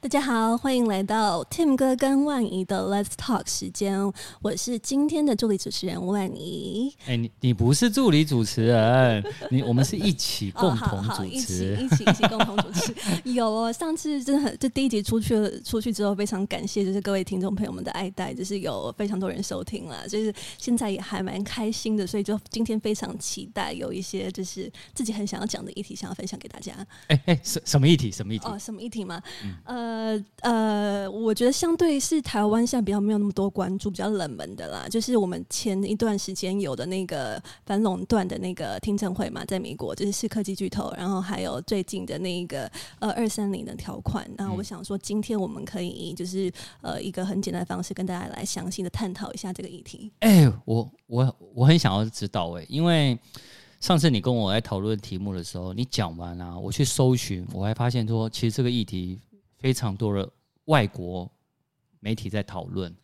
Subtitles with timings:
[0.00, 3.98] 大家好，欢迎来到 Tim 哥跟万怡的 Let's Talk 时间。
[4.42, 6.94] 我是今天的助理主持人万怡。
[7.06, 12.94] 哎、欸，你你不是助理主持人，你我们是一起共同主持，哦、一起一起一起共同主持。
[13.32, 26.74] 有哦，上次真的很，就第一集出去了，出去之后非常感谢，就是各位听众朋友们的爱戴，就是有非常多人收听了，就是现在也还蛮开心的，所以就今天非常期待有一些就是自己很想要讲的议题，想要分享给大家。
[27.08, 28.10] 哎哎、欸，什什么议题？
[28.10, 28.46] 什么议题？
[28.46, 29.22] 哦，什么议题吗？
[29.42, 29.83] 嗯、呃。
[29.84, 34.86] 呃呃，我觉得相对是台湾现在比较没有那么多关注，比较冷门的啦。
[34.88, 44.28] 就是我们前一段时间有的那个反垄断的那个听证会嘛，在美国就是是科技巨头，然后还有最近的那个呃二三零的条款。
[44.36, 50.10] 那我想说，今天我们可以就是呃一个很简单的方式跟大家来详细的探讨一下这个议题。
[50.20, 53.18] 哎、欸，我我我很想要知道哎、欸，因为
[53.80, 59.18] 上次你跟我来讨论题目的时候，你讲完啊，我去搜寻，我还发现说，其实这个议题。
[59.64, 60.30] 非常多的
[60.66, 61.26] 外国
[62.00, 62.94] 媒体在讨论，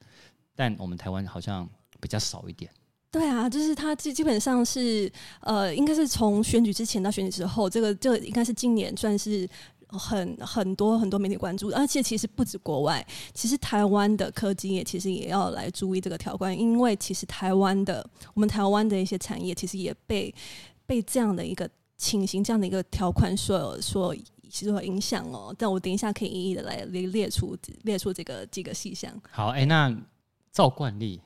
[0.54, 1.66] 但我们台湾好像
[1.98, 2.70] 比较少一点。
[3.10, 9.48] 对啊，就是它基基本上是呃，应该是从选举之前到选举之后，这个这个应该是今年算是
[9.88, 20.34] 很很多很多媒体关注，而且其实不止国外，其实台湾的科技业其实也要来注意这个条款，因为其实台湾的我们台湾的一些产业其实也被
[20.84, 24.14] 被这样的一个情形、这样的一个条款所所。
[24.50, 29.10] 其实有影响哦，但我等一下可以一一的来列列出列出这个几个细项。
[29.30, 29.96] 好，哎、那
[30.52, 31.20] 照惯例。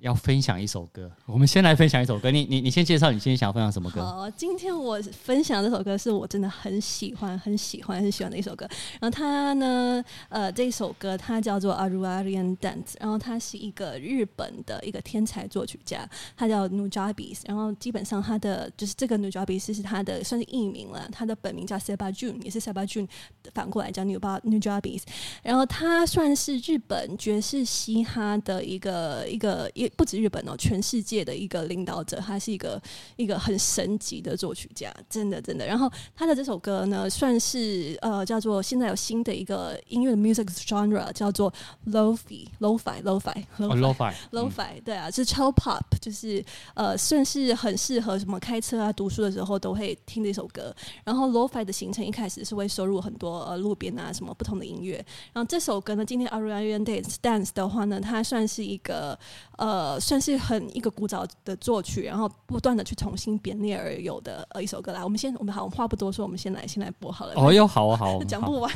[0.00, 2.30] 要分享一首歌，我们先来分享一首歌。
[2.30, 4.02] 你你你先介绍，你今天想要分享什么歌？
[4.02, 8.66] 好，今天我分享这首歌是我真的很喜欢、很喜欢、很喜欢的一首歌。
[8.98, 17.40] 然后它呢，呃，这首歌它叫做《Aru Arian Dance》，然后它是一个日本的一个天才作曲家，他叫 Nujabes。
[17.44, 23.06] 然后基本上他的就是这个 Nujabes 是他的算是艺名了，他的本名叫 Seba Jun，也是 Seba Jun
[23.52, 25.02] 反过来叫 New Nujabes。
[25.42, 29.89] 然后他算是日本爵士嘻哈的一个一个一。
[29.96, 32.80] 不止日本哦，全世界的一个领导者，他是一个
[33.16, 35.66] 一个很神级的作曲家，真的真的。
[35.66, 41.52] 然后他的这首歌呢，算是呃叫做现在有新的一个音乐的 music genre，叫做
[41.86, 50.74] Lo-fi，Lo-fi，Lo-fi，Lo-fi，Lo-fi，对啊，是超 pop，就是呃算是很适合什么开车啊、读书的时候都会听的一首歌。
[51.04, 54.96] 然后 Lo-fi 的形成一开始是会收入很多呃路边啊什么不同的音乐。
[55.32, 59.18] 然后这首歌呢，今天 Arian Dance Dance 的话呢，它算是一个
[59.56, 59.79] 呃。
[59.80, 65.02] 呃，算是很一个古早的作曲，然后不断的去重新编列而有的呃一首歌来。
[65.02, 67.32] 我们先，我们好，我们话不多说，我们先来，先来播好了。
[67.34, 68.70] 哦哟，好啊，好， 讲不完。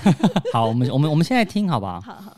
[0.50, 2.00] 好，我们我们我们现在听好不好？
[2.00, 2.34] 好好。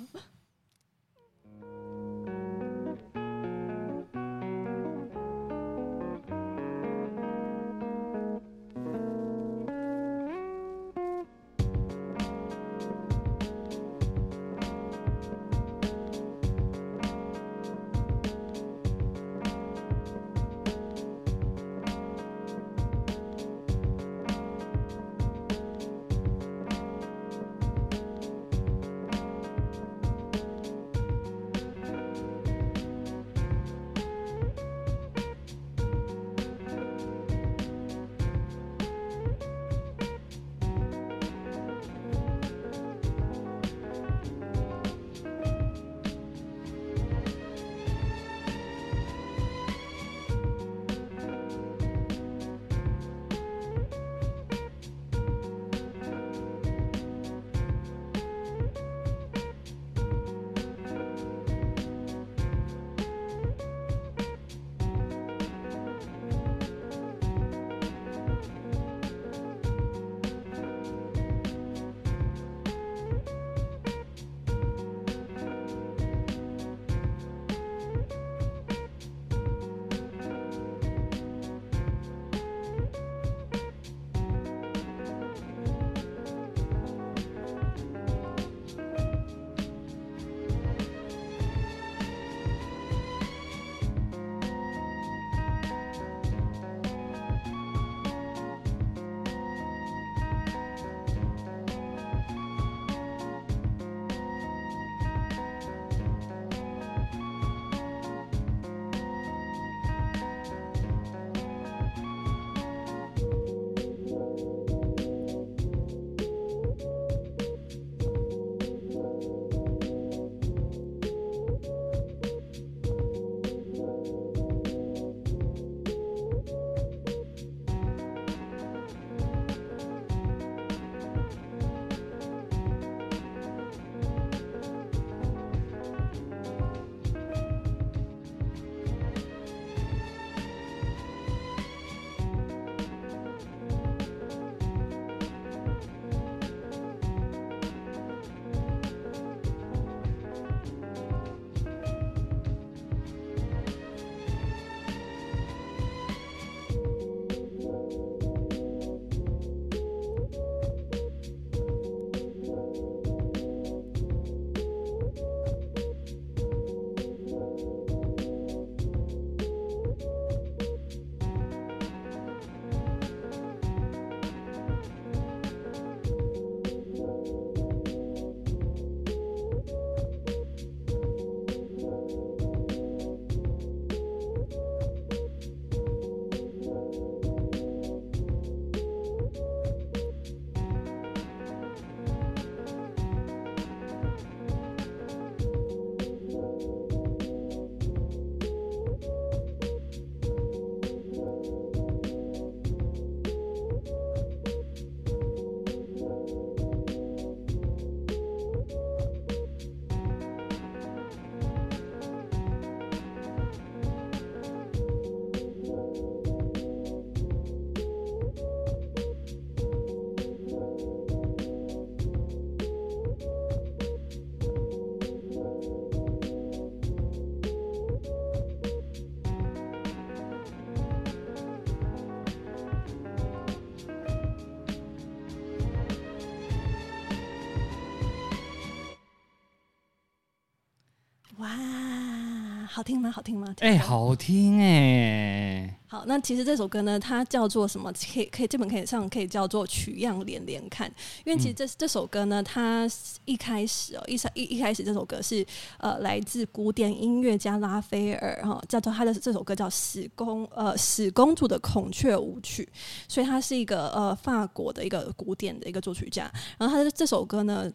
[242.77, 243.11] 好听吗？
[243.11, 243.55] 好听吗？
[243.61, 245.75] 哎、欸，好听哎、欸。
[245.87, 247.91] 好，那其实这首歌呢，它叫做什么？
[247.91, 250.87] 可以可以，这本可以上可以叫做取样连连看。
[251.25, 252.87] 因为其实这、嗯、这首歌呢，它
[253.25, 255.43] 一开始哦，一一一开始这首歌是
[255.78, 262.69] 呃来自古典音乐家拉斐尔哈，叫做他的这首歌叫《史公呃史公主的孔雀舞曲》，
[263.09, 266.31] 所以他是一个呃法国的一个古典的一个作曲家。
[266.59, 267.73] 然后他的这首歌呢。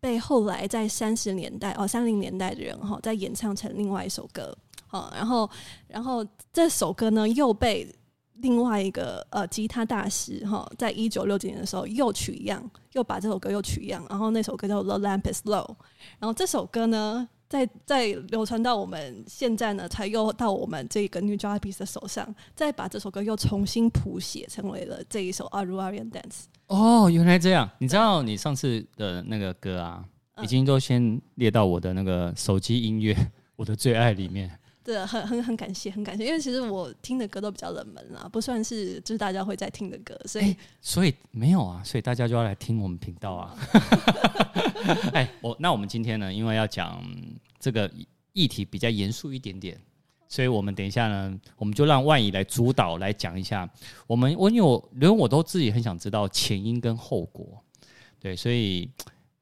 [0.00, 4.56] 被后来在三十年代哦，三零年代的人哈，再演唱成另外一首歌
[4.90, 5.48] 哦，然后
[5.86, 7.86] 然后这首歌呢又被
[8.36, 15.66] 另外一个呃吉他大师哈，在一九六几年的时候又取样，又把这首歌又取样，然后那首歌叫《The Lamp Is Low》，
[16.18, 26.22] 然后这首歌呢再再流传到我们现在呢，才又到我们这个 Nujabes 的手上，再把这首歌又重新谱写成为了这一首《Aruarian Dance》。
[26.70, 27.68] 哦，原来这样。
[27.78, 30.04] 你知道你上次的那个歌啊，
[30.40, 33.16] 已经都先列到我的那个手机音乐，
[33.56, 34.48] 我的最爱里面。
[34.84, 36.24] 对，很很很感谢，很感谢。
[36.24, 43.56] 因为其实我听的歌都比较冷门啦，不算是就是大家会在听的歌，所以、欸、所以没有啊，所以大家就要来听我们频道啊。
[45.12, 47.04] 哎、欸，我那我们今天呢，因为要讲
[47.58, 47.90] 这个
[48.32, 49.76] 议题比较严肃一点点。
[50.30, 53.68] 所以我们等一下呢，我们就让万怡来主导来讲一下。
[54.06, 57.44] 我们我因为我因为我都自己很想知道前因跟后果，
[58.20, 58.88] 对，所以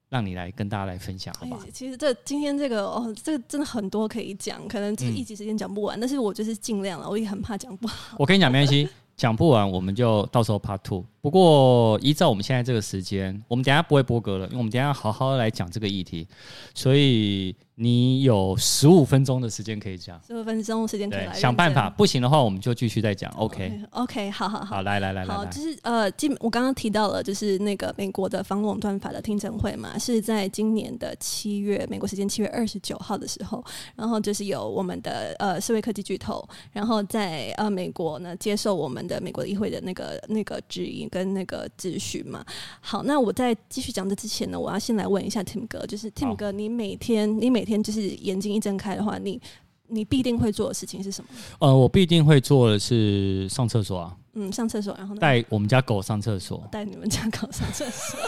[0.08, 1.58] 让你来跟大家来分享，好吧？
[1.74, 8.16] 其实这今天这个哦，这个真的很多可以讲，可能一集时间讲不完，嗯，但是我就是尽量了，我也很怕讲不好。
[8.18, 11.04] 我跟你讲，没关系，讲不完我们就到时候 part two。
[11.20, 16.26] 不过依照我们现在这个时间，我们等下不会播歌了，因为我们等下好好来讲这个议题，
[16.74, 17.54] 所以。
[17.80, 23.30] 你有十五分钟的时间可以讲，十五分钟时间可以来想办法，不行的话我们就继续再讲。
[23.36, 33.64] OK OK，好好好，好来来来来，好就是呃，今我刚刚提到了，就是那个美国的反垄断法的听证会嘛，是在今年的七月，美国时间七月二十九号的时候，
[33.94, 42.44] 然后就是有我们的呃思维科技巨头，然后在呃美国呢接受我们的美国议会的那个那个质疑跟那个质询嘛。
[42.80, 49.40] 好，那我在继续讲这之前呢，我要先来问一下 Tim 哥，就是 Tim 哥，你每天你每天就是眼睛一睁开的话，你
[49.88, 51.30] 你必定会做的事情是什么？
[51.60, 54.16] 呃，我必定会做的是上厕所啊。
[54.34, 55.20] 嗯，上厕所，然后呢？
[55.20, 56.62] 带我们家狗上厕所。
[56.70, 58.20] 带你们家狗上厕所。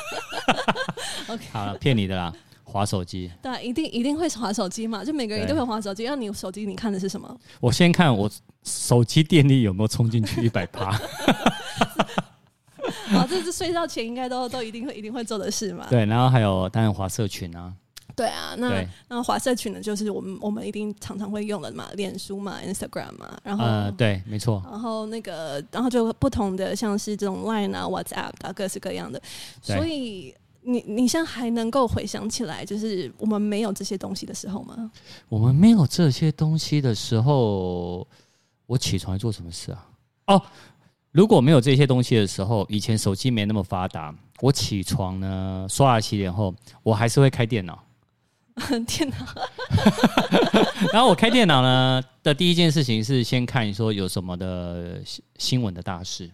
[1.32, 2.32] OK，好了，骗你的啦，
[2.64, 3.30] 滑手机。
[3.40, 6.02] 对，一定一定会滑手机嘛，就每个人都会滑手机。
[6.02, 7.40] 要你手机，你看的是什么？
[7.60, 8.28] 我先看我
[8.64, 10.98] 手机电力有没有充进去一百趴。
[13.50, 15.86] 睡觉前应该都都一定会一定会做的事嘛。
[15.90, 17.72] 对，然后还有当然华社群啊。
[18.16, 24.60] 对啊，那那华社群呢，就是我们我们一定常常会用的嘛，脸书嘛，Instagram 嘛，然后呃，对，没错。
[24.68, 29.22] 然后那个，然后就不同的，像是这种 Line 啊、WhatsApp 啊，各式各样的。
[29.62, 34.90] 所以你你现在还能够回想起来，就是我们没有这些东西的时候吗？
[35.30, 38.06] 我们没有这些东西的时候，
[38.66, 39.86] 我起床做什么事啊？
[40.26, 40.42] 哦，
[41.12, 47.82] 如果没有这些东西的时候，以前手机没那么发达，我起床呢，刷牙洗脸后，我还是会开电脑。
[48.86, 49.16] 电脑，
[50.92, 55.00] 然后我开电脑呢的第一件事情是先看说有什么的
[55.38, 56.30] 新闻的大事。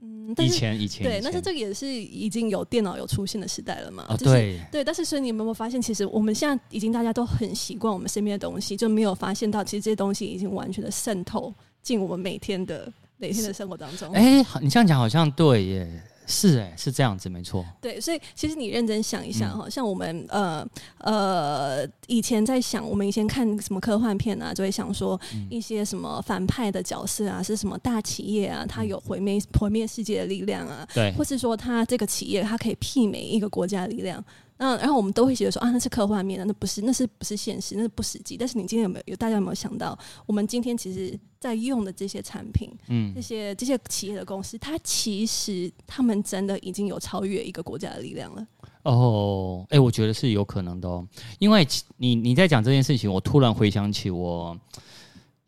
[0.00, 4.04] 嗯，以前以前对，但是这个也是已经有电脑有出现的时代了嘛？
[4.08, 14.10] 哦，对对，但是所以你们有没有发现，其实我们现在已经大家都很习惯我们身边的东西，就没有发现到其实这些东西已经完全的渗透进我们每天的每天的生活当中。
[14.12, 16.02] 哎，你这样讲好像对耶。
[16.30, 17.64] 是哎、欸，是这样子，没错。
[17.80, 20.62] 对，所以其实你认真想一想哈、嗯，像我们呃
[20.98, 34.22] 呃以前在想，我们以前看什么科幻片啊，就会想说一些什么反派的角色啊，是什么大企业啊，它有毁灭毁灭世界的力量啊，对，或是说它这个企业它可以媲美一个国家的力量。
[34.58, 38.36] 那然后我们都会觉得说啊，那是科幻面的，那不是，那是不是现实，那是不实际。
[38.36, 39.96] 但是你今天有没有，有大家有没有想到，
[40.26, 48.46] 我们今天其实在用的这些产品，嗯，这些这些企业的公司，它其实他们真的已经有超越一个国家的力量了。
[48.82, 51.06] 哦，哎、欸，我觉得是有可能的哦，
[51.38, 54.58] 因为你你在讲这件事情，我突然回想起我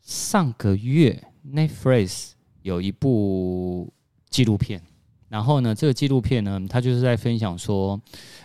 [0.01, 3.91] 上个月 Netflix 有一部
[4.29, 4.81] 纪录片。
[5.27, 7.97] 然后呢，这个纪录片呢，它就是在分享说，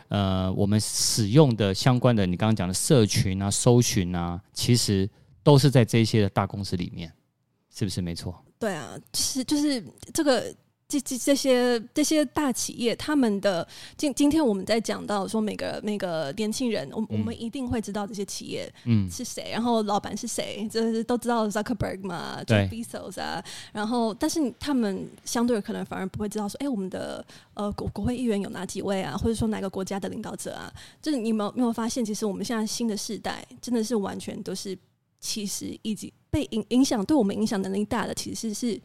[0.08, 5.08] 呃，我们使用的相关的，你刚刚讲的社群啊、搜寻啊，其实
[5.42, 7.12] 都是在这些的大公司里面，
[7.74, 8.34] 是不是没错？
[8.58, 9.84] 对啊，其实就是
[10.14, 10.54] 这个
[10.88, 13.66] 这这这些这些大企业，他们的
[13.96, 27.24] 今今天我们在讲到说每个每个年轻人，我、嗯、我们一定会知道这些企业嗯是谁，然后老板是谁，这是都知道 Zuckerberg 嘛，就 Bezos 啊，然后但是他们相对可能反而不会知道说，哎，我们的
[27.54, 34.78] 呃国国会议员有哪几位啊，或者说哪个国家的领导者啊，就是你们有没有发现，其实我们现在新的世代真的是完全都是
[35.18, 38.80] 其实以及被影影响，对我们影响能力大的其实是。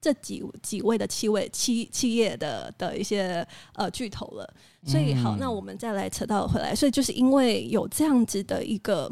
[0.00, 9.10] 这几几位的七位七企业的的一些呃巨头了，所以好，那我们再来扯到回来，所以就是因为有这样子的一个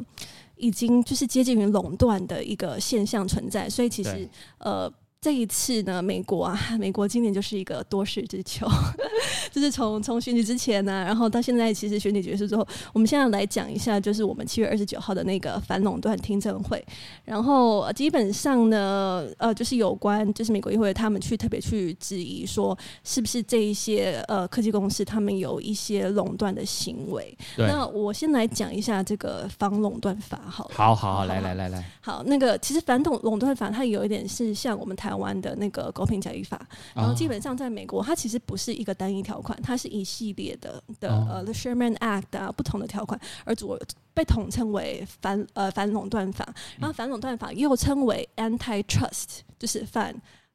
[0.57, 4.93] 已经就是接近于垄断的一个现象存在，所以其实呃。
[5.25, 8.69] 这一次呢，美国啊，美国今年就是一个多事之秋，
[9.51, 16.85] 就是从从选举之前呢、啊，然后到现在，其实选举结束之后，我们现在来讲一下，就是我们七月二十九号的那个反垄断听证会，
[17.25, 27.35] 然后基本上呢，呃，就是有关就是美国议会他们去特别去质疑说，是不是这一些呃科技公司他们有一些垄断的行为？
[27.57, 35.14] 那我先来讲一下这个反垄断法好了，好好好，来来来来，好，那个其实反垄垄断法它有一点是像我们台。
[35.15, 36.61] 台湾的那个公平交易法，
[36.93, 43.79] 然后基本上在美国，它其实不是一个单一条款，它是一系列的的呃，The Sherman Act 啊，不同的条款而组
[44.13, 46.45] 被统称为反呃反垄断法，
[46.81, 50.13] 然后反垄断法又称为 Antitrust，就是反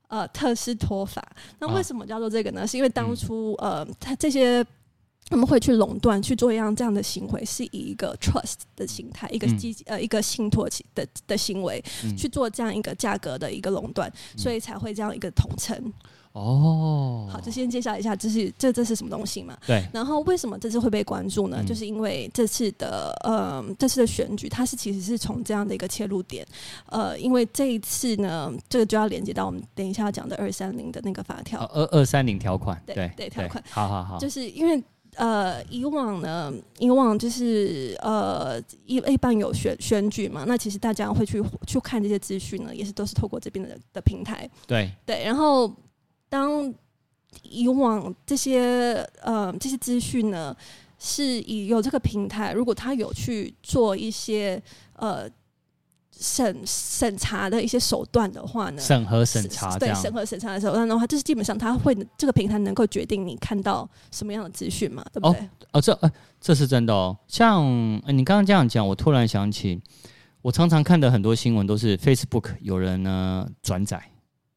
[0.10, 1.25] 呃特斯托法。
[1.60, 2.68] 那为什么叫做这个呢？
[2.68, 4.66] 是因为当初呃，它这些。
[5.27, 11.83] 他们会去垄断，去做一样这样的行为，是以一个 trust 的形态，一个基呃一个信托的的行为，
[12.17, 15.93] 去做这样一个价格的一个垄断，所以才会这样一个统称。
[16.31, 19.57] 哦，好，就先介绍一下，这是这这是什么东西嘛？
[19.65, 19.83] 对。
[19.91, 21.63] 然后为什么这次会被关注呢？
[21.63, 26.45] 就是因为这次的呃这次的选举，它是其实是从这样的一个切入点，
[26.85, 34.81] 呃，因为这一次呢，这个就要连接到我们等一下要讲的二三零的那个法条，二二三零条款，对对条款，好好好，就是因为。
[35.19, 44.49] 呃，以往呢，以往就是呃，一一般有选选举嘛，那其实大家会去去看这些资讯呢，也是都是透过这边的的平台。
[44.65, 45.75] 对对，然后
[46.29, 46.73] 当
[47.43, 50.55] 以往这些呃这些资讯呢，
[50.97, 54.61] 是以有这个平台，如果他有去做一些
[54.93, 55.29] 呃。
[56.19, 65.39] 审审查的一些手段的话呢，审核审查对审核审查的手段的话，就是基本上它会这个平台能够决定你看到什么样的资讯嘛，对不对？
[65.39, 66.11] 哦，哦这呃
[66.41, 67.17] 这是真的哦。
[67.27, 67.63] 像
[68.07, 69.81] 你刚刚这样讲，我突然想起，
[70.41, 74.01] 我常常看的很多新闻都是 Facebook 有人呢转载，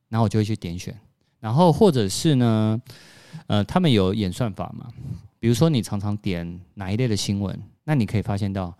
[0.08, 0.92] 然后我就会去点选，
[1.38, 2.82] 然后或者是呢，
[3.46, 4.88] 呃，他们有演算法嘛，
[5.38, 8.74] 比如说你常常点哪一类的新闻，那你可以发现到。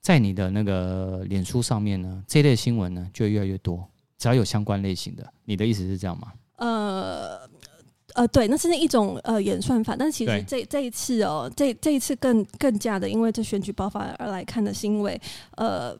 [0.00, 3.86] 在你的那个脸书上面呢，这类新闻呢就会越来越多，
[4.16, 5.32] 只要有相关类型的。
[5.44, 6.32] 你的意思是这样吗？
[6.56, 7.40] 呃
[8.14, 15.20] 呃，对，那是那一种呃演算法，但其实这这一次哦，这这一次更更加的，因为这选举爆发而来看的是因为
[15.56, 15.96] 呃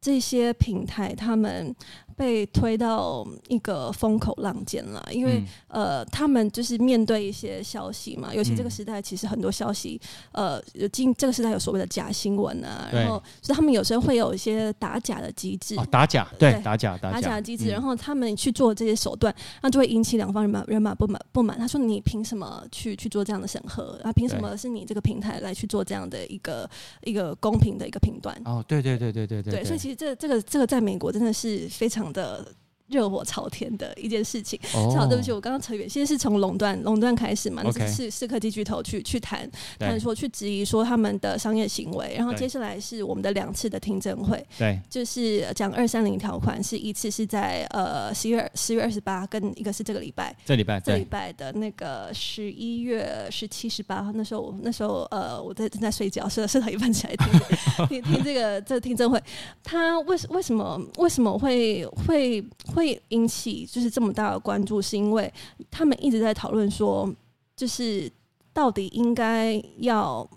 [0.00, 1.74] 这些平台他们。
[2.16, 10.00] 被推到一个风口浪尖了，因为、嗯、呃，他们就是面对一些消息嘛，尤其这个时代，其实很多消息，
[10.32, 21.58] 呃，有今这个时代有所谓的假新闻啊，然后所以他们有时候会有一些打假的机制，哦、打假对，打假打假，的机制，然后他们去做这些手段，那就会引起两方人马人马不满不满。
[21.58, 24.00] 他说：“你凭什么去去做这样的审核？
[24.02, 26.68] 啊，凭什么是你这个平台来去做这样的一个
[27.02, 32.01] 一个公平的一个评断？”哦，对对对对对对，对，所以其实这这个这个在美国真的是非常。
[32.10, 32.54] 的
[32.92, 34.60] 热火朝天的一件事情。
[34.70, 35.88] 好、oh.，对不起，我刚刚扯远。
[35.90, 42.14] 先是从垄断垄断开始嘛，那是是科技巨头去去谈，谈说去质疑说他们的商业行为。
[42.16, 59.22] 然后接下来是我们的两次的听证会，对，就是讲二三零条款，是一次是在呃十月十月二十八，跟一个是这个礼拜，这礼拜这礼拜的那个十一月十七十八号，那时候那时候呃我在正在睡觉，睡睡到一半起来听 听听这个这个听证会，
[59.62, 62.44] 他为什为什么为什么会会
[62.74, 65.32] 会会引起就是这么大的关注，是因为
[65.70, 67.08] 他们一直在讨论说，
[67.56, 68.10] 就是
[68.52, 70.28] 到底应该要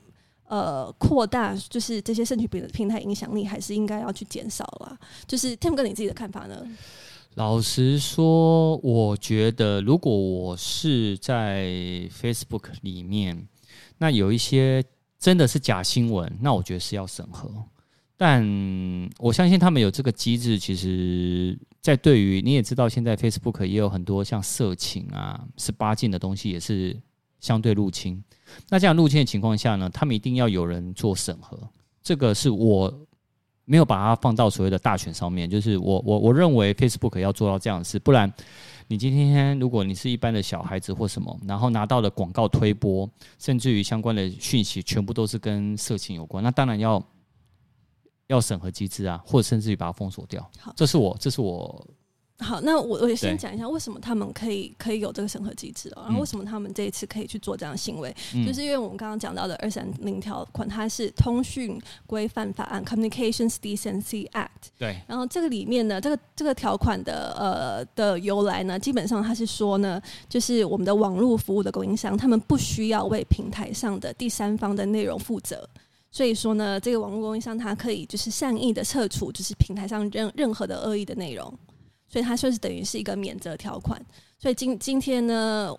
[0.47, 4.97] 呃扩大，就是这些社群平平台影响力，还是应该要去减少了？
[5.25, 6.65] 就是 Tim 哥，你自己的看法呢？
[7.33, 11.65] 老实说，我觉得如果我是在
[12.09, 13.47] Facebook 里面，
[13.97, 14.83] 那有一些
[15.19, 17.51] 真的是假新闻，那我觉得是要审核。
[18.17, 18.43] 但
[19.19, 21.57] 我相信他们有这个机制，其实。
[21.85, 26.99] 在对于你也知道，现在 Facebook 也有很多像色情啊、十八禁的东西，也是
[27.39, 28.19] 相对入侵。
[28.69, 31.55] 那这样入侵的情况下呢，他们一定要有人做审核。
[32.01, 32.91] 这个是我
[33.65, 35.47] 没有把它放到所谓的大选上面。
[35.47, 38.33] 就是我我我认为 Facebook 要做到这样的事，不然
[38.87, 43.07] 你今天如果你是一般的小孩子或什么，然后拿到的广告推播，
[43.37, 46.99] 甚至于相关的讯息全部都是跟色情有关，那当然要
[48.27, 50.49] 要审核机制啊，或者甚至于把它封锁掉。
[50.59, 51.87] 好，这是我这是我。
[52.39, 64.49] 好，那我我也先讲一下为什么他们可以可以有这个审核机制哦，然后为什么他们这一次可以去做这样的行为，嗯、就是因为我们刚刚讲到的二三零条款，它是通讯规范法案 （Communications Decency Act）。
[64.77, 64.99] 对。
[65.07, 75.65] 然后这个里面呢，这个这个条款的呃的由来呢，基本上它是说呢，就是我们的网络服务的供应商，他们不需要为平台上的第三方的内容负责，
[76.15, 81.53] 所以说呢，这个网络供应商它可以就是善意的撤除，就是平台上任任何的恶意的内容。
[82.07, 83.99] 所以它就是等于是一个免责条款，
[84.39, 85.69] 所以今今天呢，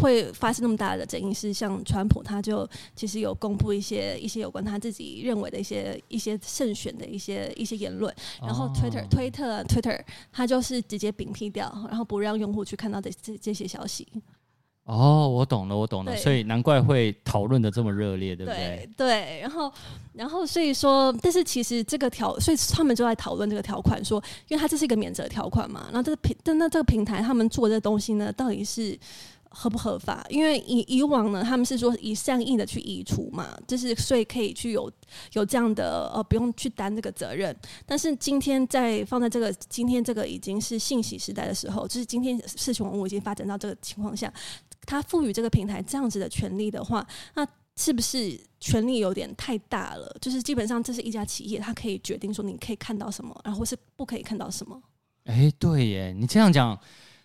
[0.00, 10.00] 会发生那么大的争议，是像川普他就其实有公布一些一些有关他自己认为的一些一些胜选的一些一些言论，然后 Twitter、哦、推特 Twitter
[10.32, 14.08] 他就是直接屏蔽掉，然后不让用户去看到这这这些消息。
[14.84, 18.86] 哦，我懂了，我懂了，所以难怪会讨论的这么热烈，对不对？
[18.96, 19.72] 对，对，然后，
[20.12, 28.98] 然后，所以说，但是其实这个条，所以他们就在讨论这个条款，说，因为它这是一个免责条款嘛，那这个平，但那这个平台他们做这东西呢，到底是
[29.54, 30.26] 合不合法？
[30.28, 34.90] 因为以以往呢，他们是说以善意的去移除嘛，就是所以可以去有
[35.32, 37.56] 有这样的呃，不用去担这个责任。
[37.86, 44.32] 但是今天在放在这个今天这个已经是信息时代的时候，就是今天事情我已经发展到这个情况下。
[44.86, 50.14] 他赋予这个平台这样子的权利的话，那是不是权力有点太大了？
[50.20, 54.78] 就是基本上这是一家企业，它可以决定说你可以看到什么，然后是不可以看到什么。
[55.24, 56.78] 哎、对耶，你这样讲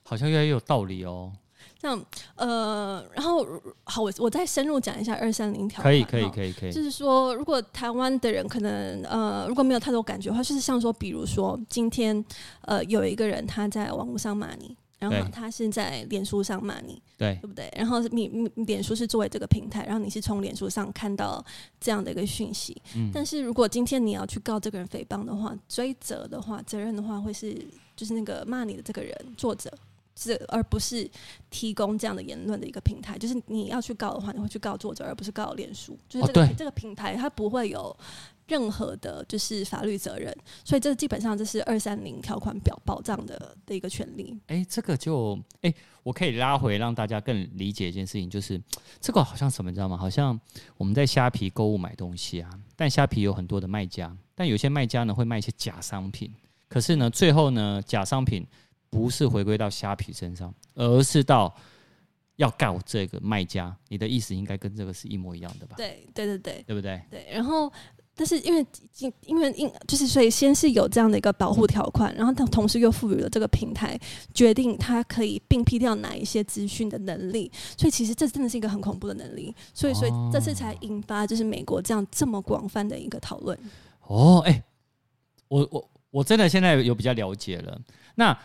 [0.04, 1.34] 好像越来越有道理哦。
[1.82, 3.46] 这样，呃，然后
[3.86, 5.82] 好，我我再深入讲一下二三零条。
[5.82, 6.72] 可以，可以，可以，可以。
[6.72, 12.24] 就是说，如果台湾的人可能呃，如果没有太多感觉的话，就是像说，比如说今天
[12.62, 14.76] 呃，有一个人他在网络上骂你。
[15.00, 17.72] 然后他是在脸书上骂你，对，对不对？
[17.74, 21.42] 然后你你脸书是作为这个平台，然后你是从脸书上看到
[21.80, 22.76] 这样的一个讯息。
[22.98, 27.66] 嗯，但是如果今天你要去告这个人诽谤的话，追责的话，责任的话会是
[27.96, 29.72] 就是那个骂你的这个人作者，
[30.20, 31.10] 是而不是
[31.50, 33.18] 提供这样的言论的一个平台。
[33.18, 35.98] 就是你要去告的话，你会去告作者，而不是告脸书。
[36.10, 37.96] 就是这个、哦、这个平台它不会有。
[38.50, 44.36] 任何的，就是法律责任，所以这基本上这是二三零条款表保障的的一个权利。
[44.48, 48.60] 哎、欸，这个就哎、欸，我可以拉回让大家更理解一件事情，就是
[49.00, 49.96] 这个好像什么，你知道吗？
[49.96, 50.40] 好像
[50.78, 56.34] 我们在虾皮购物买东西啊，但虾皮有很多的卖家，但有些卖家呢会卖一些假商品，
[56.68, 58.44] 可是呢，最后呢，假商品
[58.90, 61.56] 不是回归到虾皮身上，而是到
[62.36, 63.76] 要告这个卖家。
[63.88, 65.76] 你的意思应该跟这个是一模一样的吧？
[65.78, 67.02] 对，对对对，对不对？
[67.10, 67.72] 对，然后。
[68.16, 68.66] 但是因为
[69.00, 73.98] 因为因就是所以先是有这样的一个保护条款，然后它同时又赋予了这个平台
[74.34, 83.58] 决定它可以并批掉哪一些资讯的能力，所以其实这真的是一个很恐怖的能力，所以所以这次才引发就是美国这样这么广泛的一个讨论。
[84.02, 84.64] 哦，哎、欸，
[85.48, 87.80] 我我我真的现在有比较了解了。
[88.16, 88.38] 那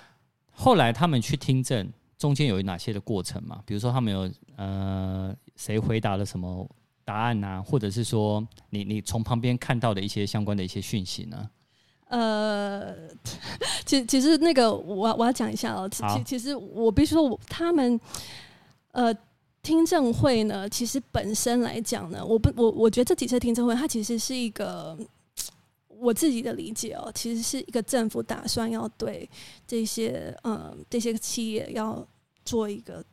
[0.55, 3.61] 后来他们去听证中间有哪些的过程嘛？
[3.67, 6.67] 比如说他们有呃谁回答了什么？
[7.07, 11.51] 答案呐、啊，或者是说你你从旁边看到的一些相关的一些讯息呢？
[12.09, 12.95] 呃，
[13.85, 18.01] 其其实那个我我要讲一下哦，其其实我必须说我他们
[18.93, 19.15] 呃
[19.63, 24.97] 听证会呢，其实本身来讲呢，我不我我觉得这几次听证会它其实是一个
[25.99, 29.29] 我自己的理解哦，其实是一个政府打算要对
[29.67, 32.07] 这些呃这些企业要
[32.45, 33.05] 做一个。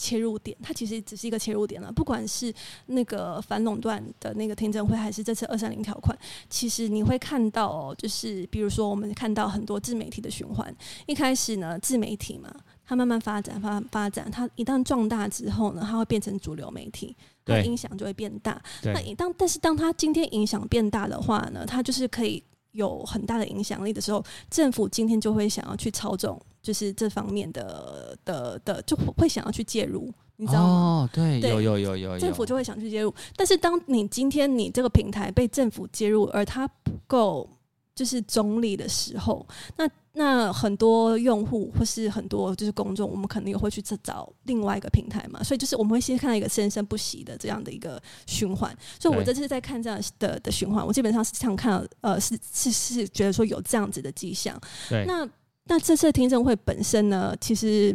[0.00, 1.90] 切入点，它其实只是一个切入点了。
[1.90, 2.54] 不管是
[2.86, 6.16] 那个反垄断的那个听证会，还是这次二三零条款，
[6.48, 10.72] 其实你会看到，就是比如说我们看到很多自媒体的循环。
[11.06, 12.48] 一开始呢，自媒体嘛，
[12.86, 17.16] 它慢慢发展、发发展，它一旦壮大之后呢，它会变成主流媒体，
[17.48, 18.62] 它影响就会变大。
[18.82, 26.40] 那一当但是当它今天影响变大的话呢，它就是可以有很大的影响力的时候，政府今天就会想要去操纵。
[26.60, 30.68] 就是这方面的的的，就会想要去介入，你知道吗？
[30.68, 33.14] 哦，对，有有有，有，政府就会想去介入。
[33.36, 37.48] 但是，当你今天你这个平台被政府介入，而它不够
[37.94, 45.42] 就是中立的时候，那那很多用户或是很多就是公众，我们可能也会去找另外一个平台嘛。
[45.42, 48.76] 所以，就是我们会先看到一个生生不息的这样的一个循环。
[49.00, 54.60] 所以我这次在看这样的的循环，我基本上是想看到呃，是是是觉得说有这样子的迹象。
[54.90, 55.26] 对，那。
[55.70, 57.94] 那这次听证会本身呢，其实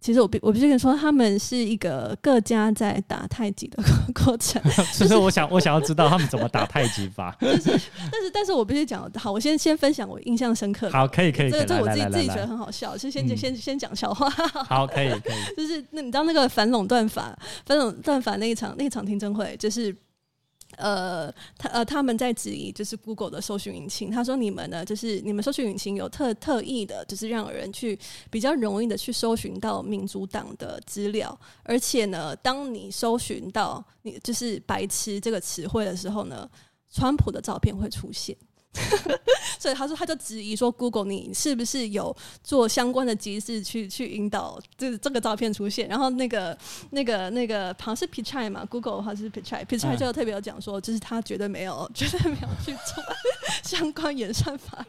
[0.00, 3.82] 其实我必我必须跟你说，他们是一个各家在打太极的
[4.24, 4.60] 过程。
[4.92, 7.36] 所以我想我想要知道他们怎么打太极法。
[7.40, 7.78] 就是，
[8.10, 10.92] 但是但是我必须讲，好，我先先分享我印象深刻的。
[10.92, 11.50] 好，可以可以。
[11.50, 14.28] 这这我自己自己觉得很好笑，就先、嗯、先先讲笑话。
[14.64, 15.54] 好，可以可以。
[15.56, 19.94] 就是那你知道那个反垄断法，反垄断法那一场那一场听证会，就是。
[20.80, 24.10] 呃，他呃，他们在质疑就是 Google 的搜寻引擎。
[24.10, 27.98] 他说：“你们呢，就是你们搜寻引擎有特特意的，就是让人去
[28.30, 31.38] 比较容易的去搜寻到民主党的资料。
[31.62, 36.48] 而且呢，当你搜寻到你就是‘白痴’这个词汇的时候呢，
[36.90, 38.36] 川普的照片会出现。”
[39.58, 45.88] 所以他说，他就质疑说，Google 你是不是有做相关的机制去去引导这这个照片出现？
[45.88, 46.56] 然后那个
[46.90, 53.04] 那个那个好像是 Pichai 嘛，Google 的话是 Pichai，Pichai 就特别有讲说，就是他绝对没有 绝对没有去做
[53.62, 54.84] 相关演算法。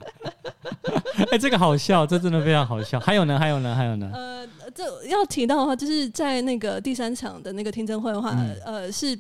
[1.16, 3.00] 哎、欸，这个好笑，这真的非常好笑。
[3.00, 4.10] 还有呢，还有呢，还有呢。
[4.14, 9.20] 呃，这要提到的话，就是在那个第三场的那个听证会的话，嗯、呃是。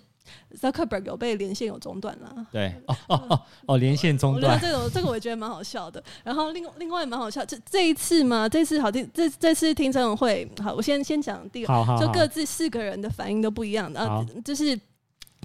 [0.59, 6.03] Zuckerberg 有被连线有中断了，对，哦哦哦哦，连线中断，这个这个我觉得蛮好笑的。
[6.23, 13.91] 然后另另外蛮好笑，这这一次嘛，这次好听，这这次听证会，好，我先先讲第一个，就各自四个人的反应都不一样。
[13.91, 14.79] 的，啊，就是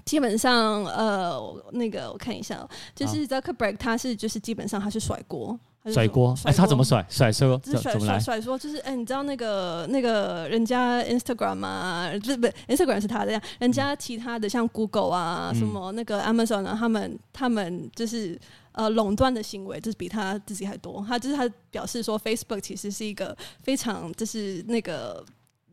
[0.05, 1.39] 基本上呃，
[1.71, 5.57] 那个我看一下，就是 Zuckerberg 他是就是基本上他是甩锅。
[5.91, 7.05] 甩锅，哎、欸，他怎么甩？
[7.09, 8.19] 甩说，就是甩怎么来？
[8.19, 12.09] 甩说就是，哎、欸，你知道那个那个人家 Instagram 吗？
[12.19, 13.41] 不是不是，Instagram 是他的呀。
[13.59, 18.39] 人家其他的像 Google 啊，嗯、什么那个 Amazon 啊，他们他们就是
[18.71, 21.03] 呃垄断的行为，就是比他自己还多。
[21.07, 25.23] 他就是他表示说，Facebook 其实是一个非常就是那个。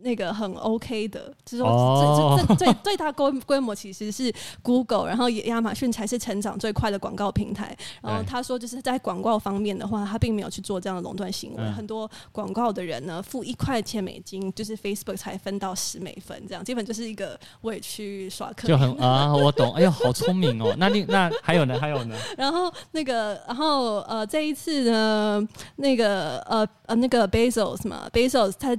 [0.01, 7.77] 那个很 OK 的，就是说最最最最大规规模其实是 Google，然后亚马逊才是成长最快的广告平台。
[8.03, 11.63] 然后他说，就是在广告方面的话，他并没有去做这样的垄断行为。
[11.73, 18.69] 很多广告的人呢，付一块钱美金，就是 Facebook 才分到十美分，这样基本就是一个委屈耍客。
[18.69, 19.73] 就很啊，我懂。
[19.75, 20.75] 哎呦，好聪明哦。
[20.79, 21.79] 那你那还有呢？
[21.81, 22.17] 还有呢？
[22.37, 28.75] 然后那个，然后呃，这一次呢，那个呃呃，那个 Bezos 嘛，Bezos 他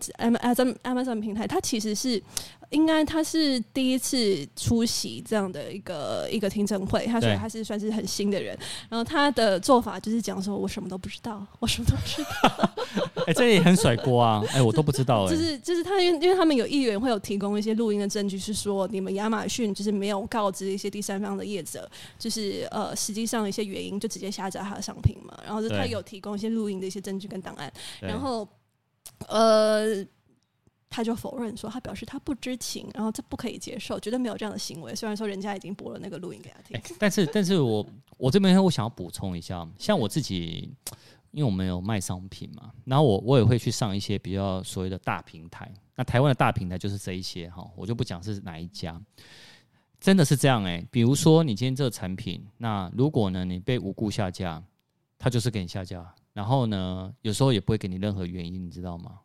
[1.05, 1.25] Amazon。
[1.25, 2.21] 平台，他其实是
[2.69, 8.55] 应该他是第一次出席这样的一个一个听证会，他说他是算是很新的人，
[8.89, 12.69] 然后他的做法就是讲说，我什么都不知道，我什么都不知道。
[13.25, 14.43] 哎、欸，这也很甩锅啊！
[14.49, 15.35] 哎、欸，我都不知道、欸。
[15.35, 21.89] 就是就是他因为因为他们有议员会有提供一些录音的证据，是说你们亚马逊就是没有告知一些第三方的业者，
[22.19, 25.35] 就是呃实际上一些原因就直接下载他的商品嘛。
[25.43, 28.47] 然后就他有提供一些录音的一些证据跟档案，然后
[29.27, 30.05] 呃。
[30.95, 34.95] 他就否认说，他表示他不知情，然后这不可以接受，绝对没有这样的行为。
[34.95, 40.73] 虽然说人家已经播了那个录音给他听，但是，但是我我这边我想要补充一下，像我自己，
[41.31, 45.69] 因为我们有卖商品嘛，然后我我也会去上一些比较所谓的大平台。
[45.97, 48.97] 那台湾的大平台就是这一些哈，我就不讲是哪一家，
[49.99, 54.63] 真的是这样哎、比如说你今天这个产品，那如果呢你被无故下架，
[55.17, 59.19] 他就是给你下架，然后呢有时候也不会给你任何原因，你知道吗？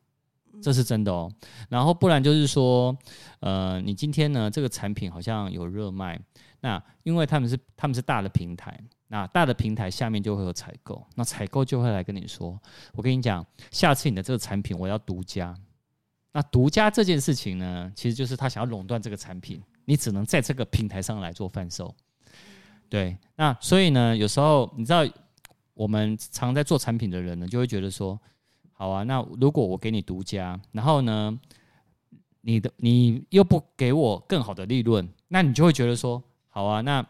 [0.63, 1.33] 这是真的哦，
[1.69, 2.97] 然后不然就是说，
[3.41, 6.21] 呃，你今天呢这个产品好像有热卖，
[6.61, 12.61] 那因为他们是他们是大的平台，那大的平台下面就会有采购，那采购就会来跟你说，
[12.93, 15.55] 我跟你讲，下次你的这个产品我要独家，
[16.33, 21.95] 那独家这件事情呢，其实就是他想要垄断这个产品，你只能在这个平台上来做贩售，
[22.89, 25.05] 对，那所以呢，有时候你知道，
[25.75, 28.21] 我们常在做产品的人呢，就会觉得说。
[28.81, 31.39] 好啊，那如果我给你独家，然后呢，
[32.41, 37.07] 你的你又不给我更好的利润，那你就会觉得说，好啊，那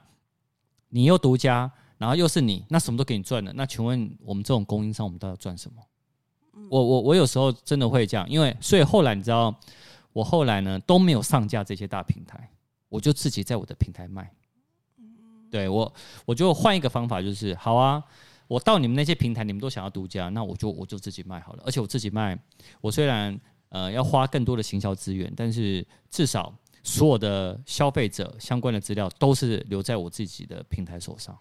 [0.89, 5.81] 你又独家，然后又是你，那什么都给你赚了，那请问我们这种供应商，我们到底赚什么？
[6.69, 9.55] 我我我有时候真的会这样，因为所以后来你知道，
[10.13, 12.51] 我后来呢都没有上架这些大平台，
[12.89, 14.29] 我就自己在我的平台卖。
[15.49, 18.03] 对，我我就换一个方法，就是好啊。
[18.51, 21.63] 我到你们那些平台，你们都想要独家，那我就我就自己卖好了。
[21.65, 22.37] 而且我自己卖，
[22.81, 31.39] 我虽然呃要花更多的行销资源，但是至少所有的消费者相关的资料都是留在我自己的平台手上。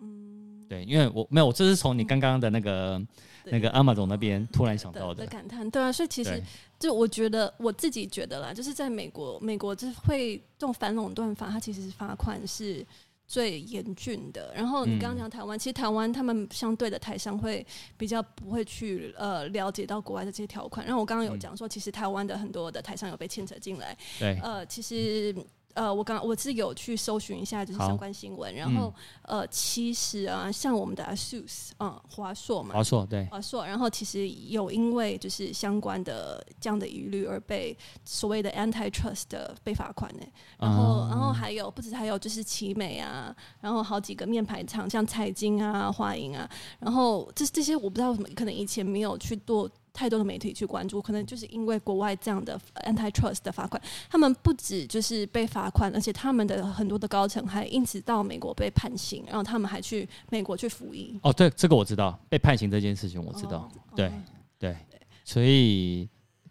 [0.00, 3.00] 嗯，对，因为我没有，这是从你刚刚的那个
[3.44, 5.70] 那个 Amazon 那边突然想到的，的感叹。
[5.70, 6.42] 对啊，所以其实
[6.76, 12.84] 就我觉得我自己觉得啦，就是在美国，美国就是会这种反垄断法，它其实是罚款是。
[13.26, 14.52] 最严峻的。
[14.54, 20.84] 然后你刚刚讲台湾，嗯、其实台湾他们相对的台商会比较不会去呃了解到国外的这些条款。
[20.86, 23.96] 然后我刚刚有讲说，其实台湾的很多的台商有被牵扯进来。
[24.18, 25.34] 对，呃，其实
[25.76, 28.54] 呃，我刚我是有去搜寻一下，就是相关新闻。
[28.54, 28.92] 然后、
[29.24, 33.66] 嗯、呃，其实啊，像我们的 ASUS，嗯，华硕嘛，华硕对，华硕。
[33.66, 40.22] 然后其实有因为就是相关的这样的疑虑而被所谓的 antitrust 的被罚款呢。
[40.58, 46.48] 然后、嗯、然后还有不止还有就是奇美啊，然后好几个面牌厂，像彩晶啊、华银啊。
[46.78, 49.70] 然后这这些我不知道为什么，可能以前没有去做。
[49.96, 53.80] 太多的媒体去关注，可能就是因为国外这样的 antitrust 的罚款，
[54.10, 61.18] 他们不止就是被罚款，而且他们的很多的高层还因此到美国被判刑，然后他们还去美国去服役。
[61.22, 63.60] 哦，对，这个我知道，被判刑这件事情我知道。
[63.60, 64.12] 哦、对、哦、
[64.58, 66.06] 对，对，所以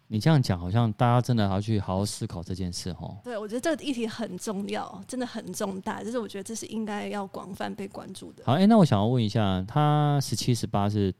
[0.08, 3.16] 你这样讲，好像大家真的要去好好思考这件事哦。
[3.22, 8.42] 对，我觉得这个议题很重要，真的很重大，就是我觉得这是应该要广泛被关注的。
[8.44, 11.14] 好，哎，那我想要问一下，他十七十八是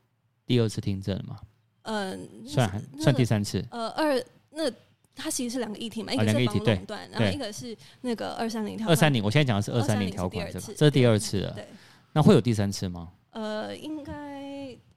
[0.44, 1.38] 第二次听证吗？
[1.86, 3.64] 嗯，算算第三次。
[3.70, 4.70] 呃，二那
[5.14, 8.88] 它其实是两个议题嘛，一个是防垄断，然后一个是那个二三零条。
[8.88, 11.52] 二三零，我现在讲的是二三零条款，这个这是第二次了。
[11.52, 11.64] 对，
[12.12, 13.08] 那会有第三次吗？
[13.30, 14.12] 呃，应该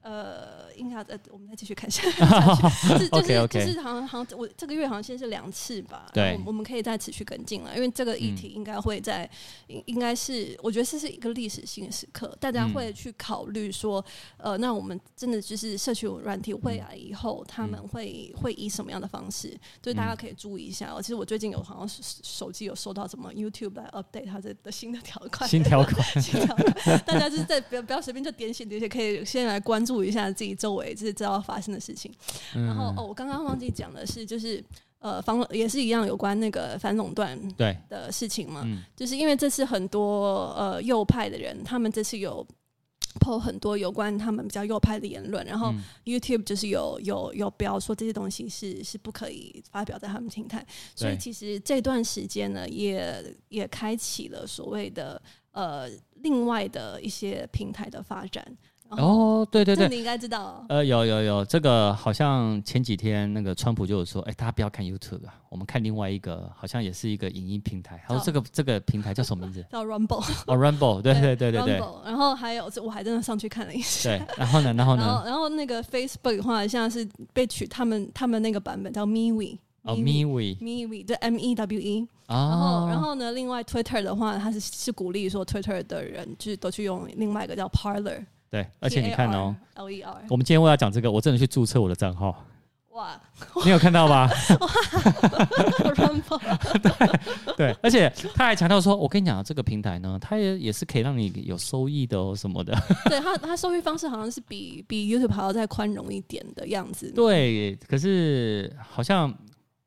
[0.02, 0.60] 呃。
[0.76, 2.02] 应该呃，我们再继续看一下。
[2.88, 3.66] 就是就是 okay, okay.
[3.66, 6.08] 就是好像好像我这个月好像先是两次吧。
[6.10, 9.28] 对，我们可以再持续跟进了，因为这个议题应该会在，
[9.66, 14.02] 应应该是我觉得这是一个历史性的时刻，大家会去考虑说，
[14.38, 19.50] 呃，那我们真的就是社群软体未来以后他们会会以什么样的方式？
[19.82, 20.94] 就是大家可以注意一下。
[21.02, 30.70] 其实我最近有好像手机有收到什么 YouTube 来 update 它的的新的条款，新条款， 新条款，大家就是在不要不要随便就点醒这些，可以先来关注一下自己周。
[30.80, 32.10] 围就是知道发生的事情，
[32.54, 34.64] 然后哦，我刚刚忘记讲的是，就是
[35.00, 37.76] 呃，防也是一样有关那个反垄断对。
[37.88, 38.64] 的事情嘛，
[38.96, 42.46] 就是因为这次很多呃右派的人，他们这次有
[43.18, 45.74] po 很多有关他们比较右派的言论，然后
[46.04, 55.90] YouTube 就是有有有标说这些东西是是不可以发表在他们平台，所以其实这段时间呢，也也开启了所谓的呃
[56.22, 58.56] 另外的一些平台的发展。
[58.90, 60.64] 哦，对对对，你应该知道。
[60.68, 68.02] 呃，有有有，这个好像前几天那个川普就有说，哎，大家不要看 YouTube 啊，我们看另外一个，好像也是一个影音平台。
[68.08, 69.64] 他说这个这个平台叫什么名字？
[69.70, 70.24] 叫 Rumble。
[70.46, 71.80] 哦，Rumble，对对对对对。
[72.04, 74.10] 然后还有，我还真的上去看了一下。
[74.10, 75.22] 对，然后呢，然后呢？
[75.24, 79.56] 然后那个 Facebook 的话，现在是被取他们他们那个版本叫 MeWe。
[79.82, 80.58] 哦，MeWe。
[80.58, 82.08] MeWe，对，M E W E。
[82.26, 88.24] 然后然后呢，另外 Twitter 的话，它是是鼓励说 Twitter 的人就是都去用另外一个叫 Parler。
[88.50, 89.54] 对，而且你看哦
[90.28, 92.44] 我们今天为了讲这个，我真的去注册我的账号。
[92.90, 93.18] 哇，
[93.64, 94.28] 你有看到吧？
[96.82, 102.76] 对对，而且他还强调说，我跟你讲，这个平台呢，它也也是可以让你有收益的哦，什么的。
[103.08, 107.10] 对他，他收益方式好像是比比 YouTube 还要再宽容一点的样子。
[107.12, 109.32] 对，可是好像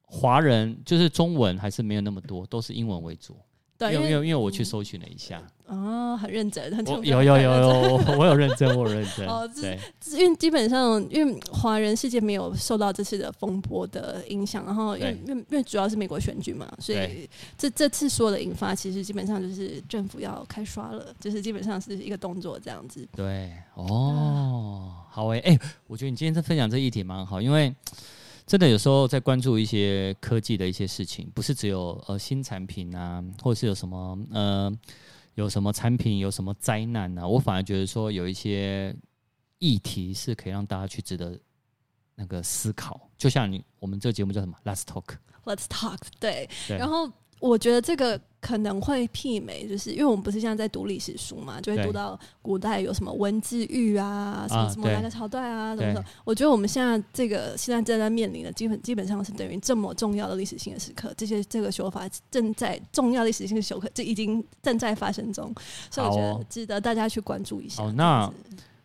[0.03, 3.35] 华人就是中文还是没有那么多，都是英文为主。
[3.77, 9.25] 对，因为因为因为我去搜寻了一下，哦，很认真，很有有有有，我有认真，我有认真。
[9.29, 9.79] 哦，对，
[10.11, 23.07] 因为基本上，因为华人世界没有受到这次的风波的影响，然后因为因为因为主要是美国选举嘛，所以这这次所有的引发，其实基本上就是政府要开刷了，就是基本上是一个动作这样子。
[23.15, 27.73] 对，哦，好诶，哎，我觉得你今天在分享这议题蛮好，因为。
[28.45, 34.69] 真的有时候在关注一些科技的一些事情，不是只有呃新产品啊，或者是有什么呃
[35.35, 38.95] 有什么产品有什么灾难啊，我反而觉得说有一些
[39.59, 41.39] 议题是可以让大家去值得
[42.15, 43.09] 那个思考。
[43.17, 47.11] 就像你我们这个节目叫什么？Let's Talk，Let's Talk，对，对，然后。
[47.39, 56.03] 我觉得这个可能会媲美，就是因为我们不是现在在读历史书嘛，就会读到古代有什么文字狱啊，什么什么哪个朝代啊，什么的。
[56.25, 65.55] 我觉得我们现在这个现在正在面临的，基本基本上是等于这么重要的历史性的时刻，这些这个说法正在重要历史性的时刻，这已经正在发生中，
[65.89, 67.81] 所以我觉得值得大家去关注一下。
[67.81, 68.29] 好，那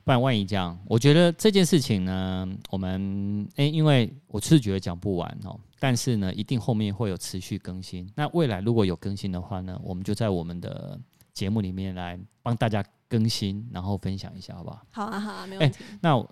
[0.09, 5.61] 不然万一这样，我觉得这件事情呢，我们诶、欸，因为我是觉得讲不完哦。
[5.79, 8.11] 但是呢，一定后面会有持续更新。
[8.17, 10.99] 那未来如果有更新的话呢，我们就在我们的
[11.35, 14.83] 节目里面来帮大家更新，然后分享一下，好不好？
[14.93, 15.85] 好啊，好啊，没问题。
[15.85, 16.27] 欸、那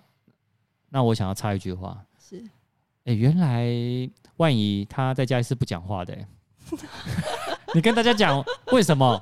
[0.89, 2.39] 那我想要插一句话，是，
[3.03, 3.69] 哎、欸，原来
[4.37, 6.27] 万一他在家里是不讲话的、欸，
[7.75, 9.21] 你跟大家讲为什么？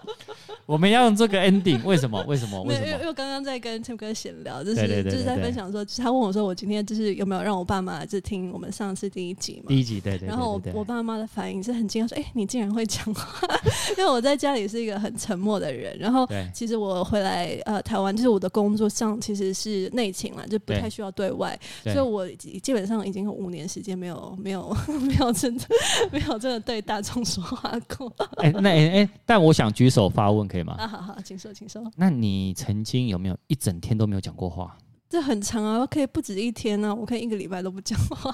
[0.66, 2.24] 我们要用这个 ending，为什么？
[2.28, 2.62] 为什么？
[2.64, 2.88] 为什么？
[2.88, 9.66] 因为刚刚在跟 Tim 哥闲聊，就是就是在分享说，他问我说，我今天就是有没有让我爸妈就听我们上次第一集嘛？
[9.68, 10.28] 第一集对对。
[10.28, 13.48] 然后我我爸妈的反应是很惊讶，说：“哎，你竟然会讲话？”
[13.98, 15.96] 因为我在家里是一个很沉默的人。
[16.00, 22.28] 然后其实我回来呃台湾，就是我的工作上其实是内勤嘛，就不太需要对外，所以我
[22.62, 25.66] 基本上已经有五年时间没有 没有 没有真的
[26.12, 28.12] 没有真的对大众说话过。
[28.38, 30.76] 哎，那哎哎，但我想举手发问，可以吗？
[30.78, 31.84] 啊，好好，请说，请说。
[31.98, 34.78] 那你曾经有没有一整天都没有讲过话？
[35.10, 38.34] 这很长啊，可以不止一天呢、啊，我可以一个礼拜都不讲话。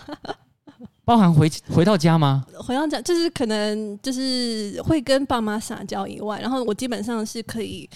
[1.04, 2.46] 包含回回到家吗？
[2.60, 7.90] 回到家就是可能就是会跟爸妈撒娇以外，然后我基本上是可以，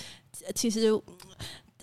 [0.55, 0.89] 其实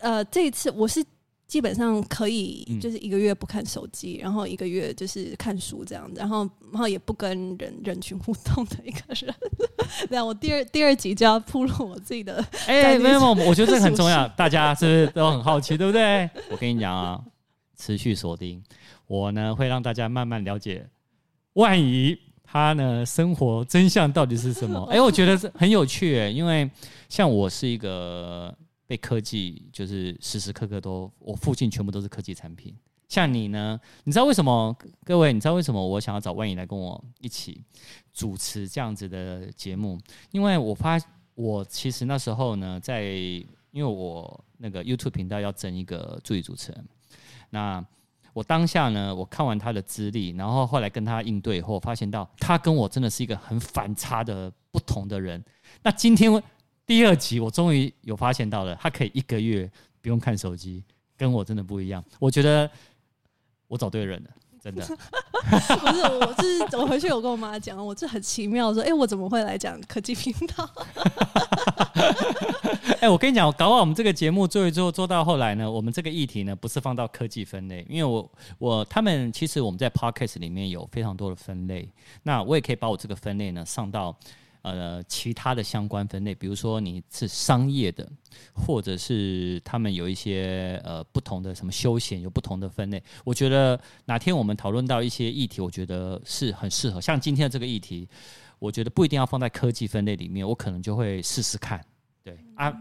[0.00, 1.05] 呃这一次我是。
[1.53, 9.35] 基本上可以，就是一个月不看手机，嗯，然后一个月就是看书这样子，然后然后也不跟人人群互动的一个人。
[10.09, 12.43] 对啊，我第二第二集就要铺露我自己的。
[12.67, 16.23] 哎，没有没有，我觉得这个很重要，大家是不是都很好奇，对不对？
[16.51, 17.21] 我跟你讲啊，
[17.77, 18.62] 持续锁定
[19.07, 20.88] 我呢，会让大家慢慢了解
[21.53, 24.83] 万一他呢生活真相到底是什么。
[24.91, 26.71] 哎，我觉得是很有趣，欸，因为
[27.11, 28.57] 像我是一个。
[28.92, 32.76] 被科技就是时时刻刻都，我附近全部都是科技产品。
[33.09, 33.81] 像你呢？
[34.05, 34.76] 你知道为什么？
[35.02, 37.64] 各位，你知道为什么我想要找万仪来跟我一起
[38.12, 39.98] 主持这样子的节目？
[40.31, 41.00] 因为我发，
[41.35, 43.02] 我其实那时候呢，在
[43.70, 46.85] 因为我那个 YouTube 频道要整一个助理主持人，
[47.48, 47.83] 那
[48.35, 55.42] 我当下呢，我看完他的资历，然后后来跟他应对以后，发现到他跟我真的是一个很反差的不同的人。
[55.83, 56.42] 那今天。
[56.85, 60.83] 第二集，我终于有发现到了，他可以一个月不用看手机，
[61.16, 62.05] 跟我真的不一样。
[62.18, 62.68] 我觉得
[63.68, 64.85] 我找对人了，真的。
[64.85, 70.68] 不是，我是我回去有跟我妈讲，我这很奇妙，说，哎、欸，我怎么会来讲科技频道？
[73.01, 81.88] 哎、欸，我跟你讲，我搞完我们这个节目做一做，做到后来呢，我们这个议题呢，不是放到科技分类，因为我我他们其实我们在 Podcast 里面有非常多的分类，
[82.25, 84.16] 那我也可以把我这个分类呢上到。
[84.62, 88.09] 呃，其他的相关分类，比如说你是商业的，
[88.55, 93.03] 或者是他们有一些呃不同的什么休闲，有不同的分类。
[93.25, 97.01] 我觉得哪天我们讨论到一些议题，我觉得是很适合。
[97.01, 98.09] 像今天的这个议题，
[98.61, 101.85] 我觉得不一定要放在科技分类里面，我可能就会试试看。
[102.22, 102.72] 对啊，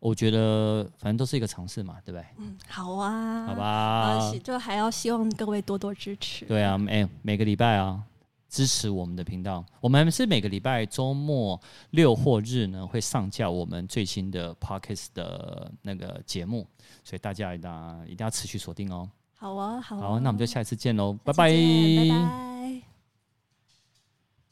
[0.00, 2.24] 我觉得反正都是一个尝试嘛，对不对？
[2.38, 6.46] 嗯，好啊，好吧，就还要希望各位多多支持。
[6.46, 8.02] 对啊，每每个礼拜啊。
[8.48, 16.66] 支持我们的频道，我们是每个礼拜周末六或日呢会上架我们最新的 pocket 的那个节目，
[17.04, 17.70] 所以大家一定
[18.06, 19.08] 一定要持续锁定哦。
[19.36, 21.48] 好啊，好啊，好，那我们就下一次见喽，拜拜。
[21.48, 22.97] 拜拜。